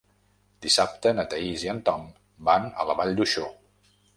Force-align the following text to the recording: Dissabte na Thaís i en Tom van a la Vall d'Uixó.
Dissabte 0.65 1.11
na 1.17 1.25
Thaís 1.33 1.65
i 1.67 1.71
en 1.75 1.81
Tom 1.91 2.09
van 2.51 2.67
a 2.85 2.89
la 2.93 2.99
Vall 3.03 3.17
d'Uixó. 3.21 3.47